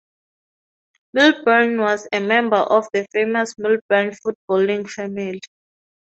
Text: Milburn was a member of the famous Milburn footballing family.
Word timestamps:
Milburn 1.13 1.79
was 1.79 2.07
a 2.11 2.21
member 2.21 2.55
of 2.57 2.87
the 2.91 3.05
famous 3.13 3.53
Milburn 3.59 4.15
footballing 4.25 4.89
family. 4.89 5.41